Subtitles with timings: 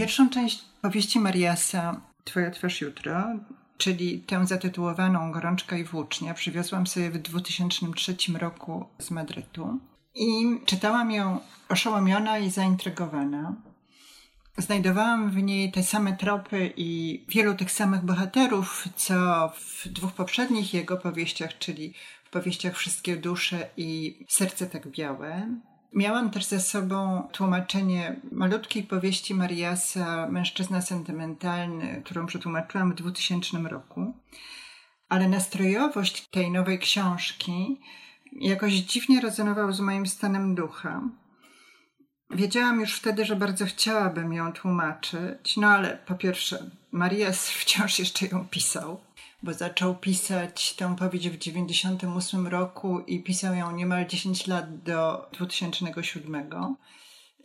[0.00, 3.24] Pierwszą część powieści Mariasa Twoja twarz jutro,
[3.78, 9.80] czyli tę zatytułowaną Gorączka i włócznia, przywiozłam sobie w 2003 roku z Madrytu
[10.14, 13.54] i czytałam ją oszołomiona i zaintrygowana.
[14.58, 20.74] Znajdowałam w niej te same tropy i wielu tych samych bohaterów, co w dwóch poprzednich
[20.74, 21.94] jego powieściach, czyli
[22.24, 25.48] w powieściach Wszystkie dusze i Serce tak białe.
[25.92, 34.14] Miałam też ze sobą tłumaczenie malutkiej powieści Mariasa Mężczyzna sentymentalny, którą przetłumaczyłam w 2000 roku.
[35.08, 37.80] Ale nastrojowość tej nowej książki
[38.32, 41.02] jakoś dziwnie rezonował z moim stanem ducha.
[42.30, 48.26] Wiedziałam już wtedy, że bardzo chciałabym ją tłumaczyć, no ale po pierwsze, Marias wciąż jeszcze
[48.26, 49.00] ją pisał,
[49.42, 55.28] bo zaczął pisać tę powieść w 98 roku i pisał ją niemal 10 lat do
[55.32, 56.48] 2007.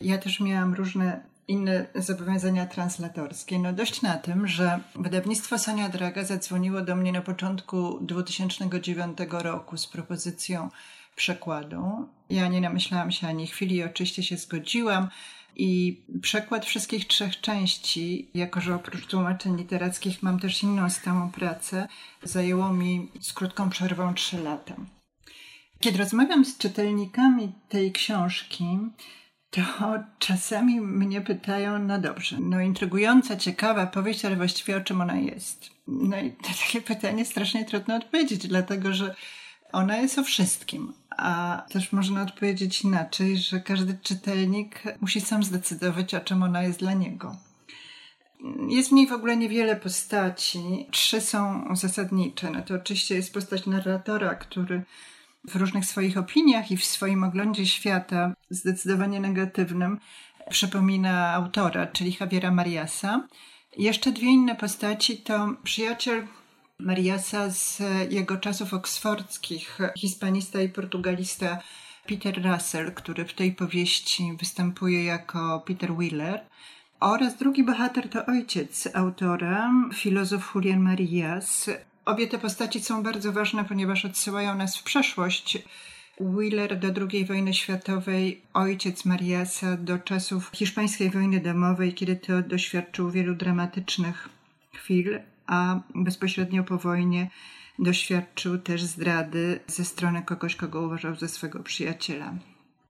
[0.00, 3.58] Ja też miałam różne inne zobowiązania translatorskie.
[3.58, 9.76] No dość na tym, że wydawnictwo Sonia Draga zadzwoniło do mnie na początku 2009 roku
[9.76, 10.68] z propozycją
[11.16, 12.08] przekładu.
[12.30, 15.08] Ja nie namyślałam się ani chwili, oczywiście się zgodziłam.
[15.56, 21.88] I przekład wszystkich trzech części, jako że oprócz tłumaczeń literackich mam też inną stałą pracę,
[22.22, 24.74] zajęło mi z krótką przerwą trzy lata.
[25.80, 28.78] Kiedy rozmawiam z czytelnikami tej książki,
[29.50, 29.62] to
[30.18, 35.70] czasami mnie pytają, no dobrze, no intrygująca, ciekawa powieść, ale właściwie o czym ona jest?
[35.86, 39.14] No i na takie pytanie strasznie trudno odpowiedzieć, dlatego że
[39.72, 40.92] ona jest o wszystkim.
[41.16, 46.78] A też można odpowiedzieć inaczej, że każdy czytelnik musi sam zdecydować, o czym ona jest
[46.78, 47.36] dla niego.
[48.68, 50.86] Jest w niej w ogóle niewiele postaci.
[50.90, 52.50] Trzy są zasadnicze.
[52.50, 54.82] No to oczywiście jest postać narratora, który
[55.48, 59.98] w różnych swoich opiniach i w swoim oglądzie świata, zdecydowanie negatywnym,
[60.50, 63.28] przypomina autora, czyli Javiera Mariasa.
[63.76, 66.26] Jeszcze dwie inne postaci to przyjaciel
[66.84, 71.58] Mariasa z jego czasów oksfordzkich, hispanista i portugalista
[72.06, 76.40] Peter Russell, który w tej powieści występuje jako Peter Wheeler.
[77.00, 81.70] Oraz drugi bohater to ojciec autora, filozof Julian Marias.
[82.04, 85.58] Obie te postaci są bardzo ważne, ponieważ odsyłają nas w przeszłość.
[86.20, 93.10] Wheeler do II wojny światowej, ojciec Mariasa do czasów hiszpańskiej wojny domowej, kiedy to doświadczył
[93.10, 94.28] wielu dramatycznych
[94.74, 97.30] chwil a bezpośrednio po wojnie
[97.78, 102.34] doświadczył też zdrady ze strony kogoś, kogo uważał za swego przyjaciela.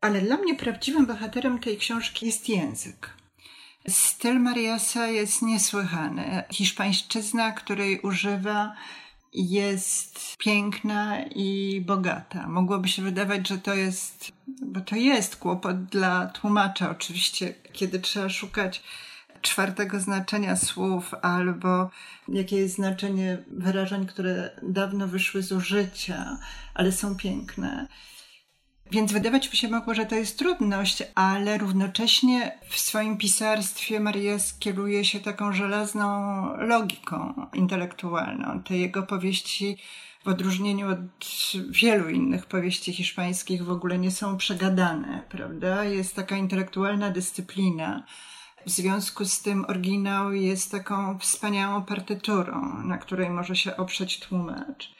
[0.00, 3.10] Ale dla mnie prawdziwym bohaterem tej książki jest język.
[3.88, 6.42] Styl Mariasa jest niesłychany.
[6.50, 8.74] Hiszpańszczyzna, której używa,
[9.32, 12.48] jest piękna i bogata.
[12.48, 14.32] Mogłoby się wydawać, że to jest,
[14.62, 18.82] bo to jest kłopot dla tłumacza, oczywiście, kiedy trzeba szukać
[19.44, 21.90] czwartego znaczenia słów, albo
[22.28, 26.38] jakie jest znaczenie wyrażeń, które dawno wyszły z użycia,
[26.74, 27.88] ale są piękne.
[28.90, 34.58] Więc wydawać by się mogło, że to jest trudność, ale równocześnie w swoim pisarstwie Marias
[34.58, 36.06] kieruje się taką żelazną
[36.56, 38.62] logiką intelektualną.
[38.62, 39.76] Te jego powieści,
[40.24, 40.98] w odróżnieniu od
[41.70, 45.84] wielu innych powieści hiszpańskich, w ogóle nie są przegadane, prawda?
[45.84, 48.04] Jest taka intelektualna dyscyplina
[48.66, 54.94] w związku z tym oryginał jest taką wspaniałą partyturą, na której może się oprzeć tłumacz.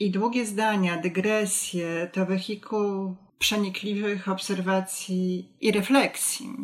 [0.00, 6.56] I długie zdania, dygresje to wehikuł przenikliwych obserwacji i refleksji.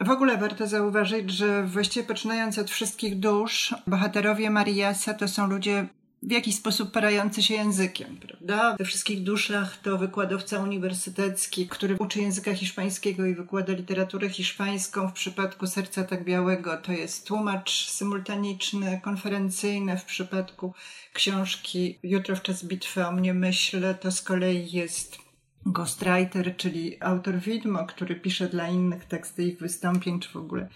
[0.00, 5.88] W ogóle warto zauważyć, że właściwie poczynając od wszystkich dusz, bohaterowie Mariasa to są ludzie
[6.22, 8.76] w jakiś sposób parający się językiem, prawda?
[8.78, 15.08] We wszystkich duszach to wykładowca uniwersytecki, który uczy języka hiszpańskiego i wykłada literaturę hiszpańską.
[15.08, 19.98] W przypadku Serca tak Białego to jest tłumacz symultaniczny, konferencyjny.
[19.98, 20.74] W przypadku
[21.12, 25.18] książki Jutro w czas bitwy o mnie myślę, to z kolei jest
[25.66, 30.68] ghostwriter, czyli autor widmo, który pisze dla innych teksty ich wystąpień, czy w ogóle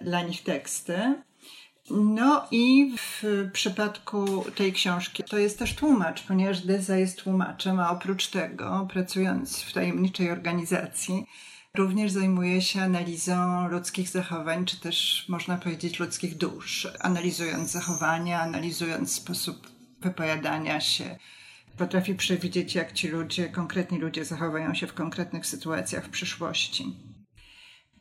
[0.00, 1.14] dla nich teksty.
[1.90, 3.22] No i w
[3.52, 9.62] przypadku tej książki to jest też tłumacz, ponieważ Deza jest tłumaczem, a oprócz tego, pracując
[9.62, 11.26] w tajemniczej organizacji,
[11.76, 19.12] Również zajmuje się analizą ludzkich zachowań, czy też można powiedzieć ludzkich dusz, analizując zachowania, analizując
[19.12, 19.68] sposób
[20.00, 21.18] wypowiadania się.
[21.78, 26.96] Potrafi przewidzieć, jak ci ludzie, konkretni ludzie zachowają się w konkretnych sytuacjach w przyszłości.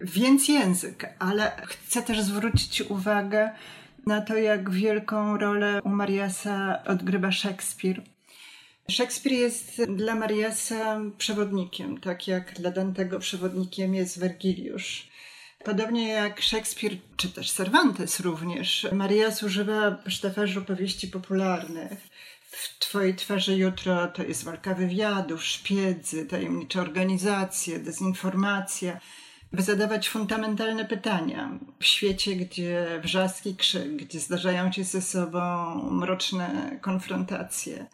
[0.03, 3.49] Więc język, ale chcę też zwrócić uwagę
[4.05, 8.03] na to, jak wielką rolę u Mariasa odgrywa Szekspir.
[8.89, 15.07] Szekspir jest dla Mariasa przewodnikiem, tak jak dla Dantego przewodnikiem jest Wergiliusz.
[15.63, 22.09] Podobnie jak Szekspir, czy też Cervantes również, Marias używa sztafarzu powieści popularnych.
[22.51, 28.99] W Twojej twarzy jutro to jest walka wywiadów, szpiedzy, tajemnicze organizacje, dezinformacja
[29.53, 31.59] by zadawać fundamentalne pytania.
[31.79, 35.39] W świecie, gdzie wrzaski krzyk, gdzie zdarzają się ze sobą
[35.91, 37.85] mroczne konfrontacje.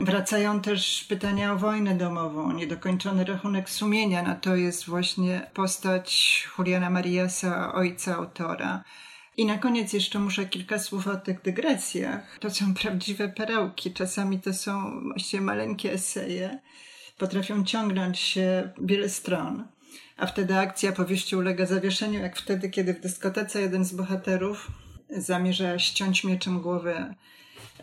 [0.00, 4.22] Wracają też pytania o wojnę domową, niedokończony rachunek sumienia.
[4.22, 8.84] Na to jest właśnie postać Juliana Mariasa, ojca autora.
[9.36, 12.38] I na koniec jeszcze muszę kilka słów o tych dygresjach.
[12.38, 16.58] To są prawdziwe perełki, czasami to są właściwie maleńkie eseje.
[17.18, 19.75] Potrafią ciągnąć się wiele stron
[20.16, 24.70] a wtedy akcja powieści ulega zawieszeniu, jak wtedy, kiedy w dyskotece jeden z bohaterów
[25.10, 27.14] zamierza ściąć mieczem głowę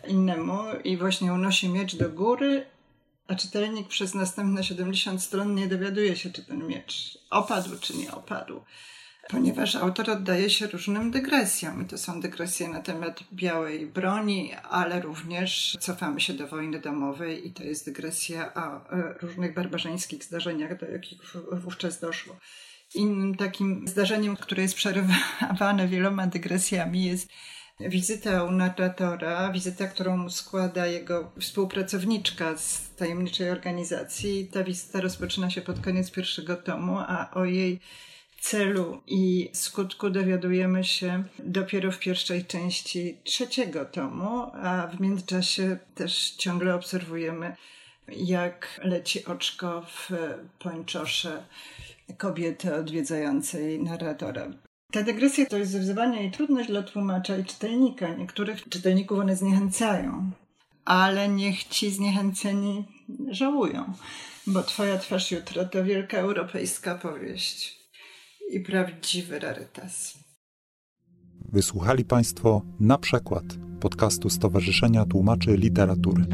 [0.08, 2.66] innemu i właśnie unosi miecz do góry,
[3.28, 8.12] a czytelnik przez następne 70 stron nie dowiaduje się, czy ten miecz opadł, czy nie
[8.12, 8.60] opadł
[9.28, 11.86] ponieważ autor oddaje się różnym dygresjom.
[11.86, 17.52] To są dygresje na temat białej broni, ale również cofamy się do wojny domowej i
[17.52, 21.18] to jest dygresja o e, różnych barbarzyńskich zdarzeniach, do jakich
[21.52, 22.36] wówczas doszło.
[22.94, 27.28] Innym takim zdarzeniem, które jest przerywane wieloma dygresjami, jest
[27.80, 34.48] wizyta u narratora, wizyta, którą składa jego współpracowniczka z tajemniczej organizacji.
[34.52, 37.80] Ta wizyta rozpoczyna się pod koniec pierwszego tomu, a o jej
[38.44, 46.30] celu i skutku dowiadujemy się dopiero w pierwszej części trzeciego tomu, a w międzyczasie też
[46.30, 47.56] ciągle obserwujemy,
[48.08, 50.10] jak leci oczko w
[50.58, 51.44] pończosze
[52.18, 54.46] kobiety odwiedzającej narratora.
[54.92, 58.14] Ta dygresja to jest wyzwanie i trudność dla tłumacza i czytelnika.
[58.14, 60.30] Niektórych czytelników one zniechęcają,
[60.84, 62.84] ale niech ci zniechęceni
[63.30, 63.92] żałują,
[64.46, 67.83] bo Twoja twarz jutro to wielka europejska powieść
[68.50, 70.18] i prawdziwy rarytas.
[71.52, 73.44] Wysłuchali Państwo na przykład
[73.80, 76.24] podcastu Stowarzyszenia Tłumaczy Literatury.